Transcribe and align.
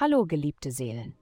Hallo, 0.00 0.26
geliebte 0.26 0.70
Seelen. 0.70 1.16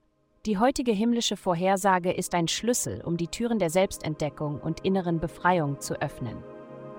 Die 0.45 0.59
heutige 0.59 0.91
himmlische 0.91 1.35
Vorhersage 1.35 2.11
ist 2.11 2.35
ein 2.35 2.47
Schlüssel, 2.47 3.01
um 3.03 3.17
die 3.17 3.27
Türen 3.27 3.57
der 3.57 3.71
Selbstentdeckung 3.71 4.61
und 4.61 4.85
inneren 4.85 5.19
Befreiung 5.19 5.79
zu 5.79 5.99
öffnen. 5.99 6.43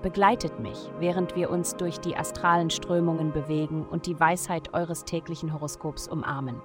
Begleitet 0.03 0.59
mich, 0.59 0.77
während 0.99 1.37
wir 1.37 1.51
uns 1.51 1.77
durch 1.77 1.99
die 1.99 2.17
astralen 2.17 2.71
Strömungen 2.71 3.31
bewegen 3.31 3.87
und 3.87 4.07
die 4.07 4.19
Weisheit 4.19 4.75
eures 4.75 5.05
täglichen 5.05 5.53
Horoskops 5.53 6.09
umarmen. 6.09 6.61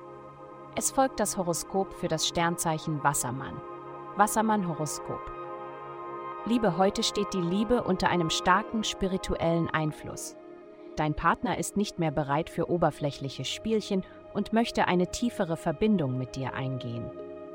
Es 0.76 0.90
folgt 0.90 1.20
das 1.20 1.38
Horoskop 1.38 1.94
für 1.94 2.08
das 2.08 2.28
Sternzeichen 2.28 3.04
Wassermann. 3.04 3.62
Wassermann 4.16 4.68
Horoskop. 4.68 5.22
Liebe, 6.48 6.76
heute 6.76 7.04
steht 7.04 7.32
die 7.36 7.42
Liebe 7.42 7.84
unter 7.84 8.10
einem 8.10 8.32
starken 8.32 8.84
spirituellen 8.84 9.70
Einfluss. 9.70 10.36
Dein 10.96 11.16
Partner 11.16 11.58
ist 11.58 11.76
nicht 11.76 11.98
mehr 11.98 12.12
bereit 12.12 12.50
für 12.50 12.70
oberflächliche 12.70 13.46
Spielchen 13.46 14.04
und 14.34 14.54
möchte 14.54 14.88
eine 14.88 15.08
tiefere 15.08 15.58
Verbindung 15.58 16.18
mit 16.18 16.36
dir 16.36 16.54
eingehen. 16.54 17.10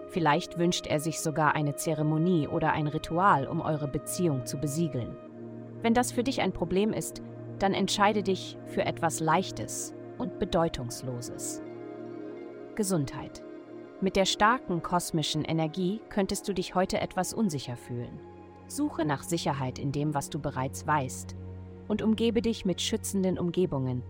Vielleicht 0.08 0.58
wünscht 0.58 0.86
er 0.86 0.98
sich 0.98 1.20
sogar 1.20 1.54
eine 1.54 1.76
Zeremonie 1.76 2.48
oder 2.48 2.72
ein 2.72 2.88
Ritual, 2.88 3.46
um 3.46 3.60
eure 3.60 3.86
Beziehung 3.86 4.44
zu 4.46 4.58
besiegeln. 4.58 5.16
Wenn 5.82 5.94
das 5.94 6.10
für 6.10 6.24
dich 6.24 6.40
ein 6.40 6.52
Problem 6.52 6.92
ist, 6.92 7.22
dann 7.60 7.74
entscheide 7.74 8.22
dich 8.22 8.56
für 8.66 8.84
etwas 8.84 9.20
Leichtes 9.20 9.94
und 10.16 10.38
Bedeutungsloses. 10.38 11.62
Gesundheit. 12.74 13.42
Mit 14.00 14.16
der 14.16 14.24
starken 14.24 14.82
kosmischen 14.82 15.44
Energie 15.44 16.00
könntest 16.08 16.48
du 16.48 16.54
dich 16.54 16.74
heute 16.74 17.00
etwas 17.00 17.34
unsicher 17.34 17.76
fühlen. 17.76 18.20
Suche 18.66 19.04
nach 19.04 19.22
Sicherheit 19.22 19.78
in 19.78 19.92
dem, 19.92 20.14
was 20.14 20.30
du 20.30 20.38
bereits 20.38 20.86
weißt 20.86 21.36
und 21.88 22.02
umgebe 22.02 22.42
dich 22.42 22.64
mit 22.64 22.80
schützenden 22.80 23.38
Umgebungen. 23.38 24.02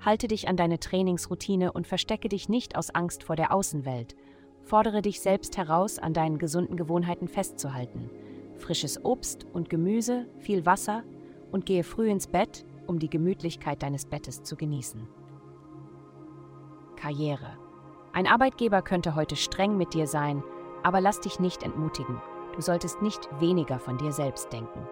Halte 0.00 0.28
dich 0.28 0.48
an 0.48 0.56
deine 0.56 0.80
Trainingsroutine 0.80 1.72
und 1.72 1.86
verstecke 1.86 2.28
dich 2.28 2.48
nicht 2.48 2.76
aus 2.76 2.90
Angst 2.90 3.22
vor 3.22 3.36
der 3.36 3.52
Außenwelt. 3.52 4.16
Fordere 4.62 5.02
dich 5.02 5.20
selbst 5.20 5.56
heraus, 5.56 5.98
an 5.98 6.12
deinen 6.12 6.38
gesunden 6.38 6.76
Gewohnheiten 6.76 7.28
festzuhalten. 7.28 8.10
Frisches 8.56 9.04
Obst 9.04 9.46
und 9.52 9.70
Gemüse, 9.70 10.26
viel 10.38 10.66
Wasser 10.66 11.04
und 11.52 11.66
gehe 11.66 11.84
früh 11.84 12.10
ins 12.10 12.26
Bett, 12.26 12.64
um 12.86 12.98
die 12.98 13.10
Gemütlichkeit 13.10 13.82
deines 13.82 14.06
Bettes 14.06 14.42
zu 14.42 14.56
genießen. 14.56 15.06
Karriere. 16.96 17.58
Ein 18.12 18.26
Arbeitgeber 18.26 18.82
könnte 18.82 19.14
heute 19.14 19.36
streng 19.36 19.76
mit 19.76 19.92
dir 19.92 20.06
sein, 20.06 20.42
aber 20.82 21.00
lass 21.00 21.20
dich 21.20 21.38
nicht 21.38 21.62
entmutigen. 21.62 22.20
Du 22.54 22.62
solltest 22.62 23.02
nicht 23.02 23.28
weniger 23.40 23.78
von 23.78 23.98
dir 23.98 24.12
selbst 24.12 24.52
denken. 24.52 24.86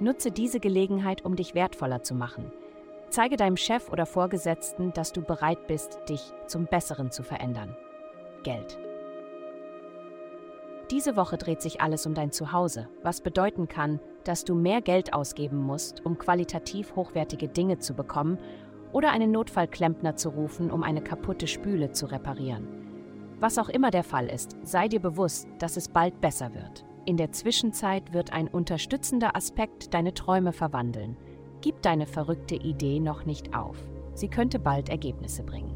Nutze 0.00 0.30
diese 0.30 0.60
Gelegenheit, 0.60 1.24
um 1.24 1.36
dich 1.36 1.54
wertvoller 1.54 2.02
zu 2.02 2.14
machen. 2.14 2.50
Zeige 3.10 3.36
deinem 3.36 3.56
Chef 3.56 3.90
oder 3.92 4.06
Vorgesetzten, 4.06 4.92
dass 4.92 5.12
du 5.12 5.22
bereit 5.22 5.66
bist, 5.68 6.00
dich 6.08 6.32
zum 6.46 6.66
Besseren 6.66 7.10
zu 7.10 7.22
verändern. 7.22 7.76
Geld. 8.42 8.78
Diese 10.90 11.16
Woche 11.16 11.38
dreht 11.38 11.62
sich 11.62 11.80
alles 11.80 12.06
um 12.06 12.14
dein 12.14 12.32
Zuhause, 12.32 12.88
was 13.02 13.20
bedeuten 13.20 13.68
kann, 13.68 14.00
dass 14.24 14.44
du 14.44 14.54
mehr 14.54 14.82
Geld 14.82 15.14
ausgeben 15.14 15.58
musst, 15.58 16.04
um 16.04 16.18
qualitativ 16.18 16.94
hochwertige 16.96 17.48
Dinge 17.48 17.78
zu 17.78 17.94
bekommen 17.94 18.38
oder 18.92 19.10
einen 19.10 19.30
Notfallklempner 19.30 20.16
zu 20.16 20.30
rufen, 20.30 20.70
um 20.70 20.82
eine 20.82 21.02
kaputte 21.02 21.46
Spüle 21.46 21.92
zu 21.92 22.06
reparieren. 22.06 22.66
Was 23.40 23.58
auch 23.58 23.68
immer 23.68 23.90
der 23.90 24.04
Fall 24.04 24.26
ist, 24.26 24.56
sei 24.62 24.88
dir 24.88 25.00
bewusst, 25.00 25.48
dass 25.58 25.76
es 25.76 25.88
bald 25.88 26.20
besser 26.20 26.54
wird. 26.54 26.84
In 27.06 27.18
der 27.18 27.32
Zwischenzeit 27.32 28.14
wird 28.14 28.32
ein 28.32 28.48
unterstützender 28.48 29.36
Aspekt 29.36 29.92
deine 29.92 30.14
Träume 30.14 30.52
verwandeln. 30.52 31.16
Gib 31.60 31.82
deine 31.82 32.06
verrückte 32.06 32.54
Idee 32.54 32.98
noch 32.98 33.26
nicht 33.26 33.54
auf. 33.54 33.76
Sie 34.14 34.28
könnte 34.28 34.58
bald 34.58 34.88
Ergebnisse 34.88 35.42
bringen. 35.42 35.74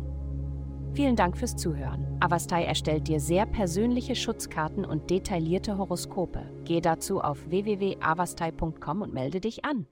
Vielen 0.94 1.16
Dank 1.16 1.36
fürs 1.36 1.54
Zuhören. 1.54 2.16
Avastai 2.20 2.64
erstellt 2.64 3.08
dir 3.08 3.20
sehr 3.20 3.44
persönliche 3.44 4.14
Schutzkarten 4.14 4.84
und 4.86 5.10
detaillierte 5.10 5.76
Horoskope. 5.76 6.50
Geh 6.64 6.80
dazu 6.80 7.20
auf 7.20 7.50
www.avastai.com 7.50 9.02
und 9.02 9.12
melde 9.12 9.40
dich 9.40 9.64
an. 9.64 9.86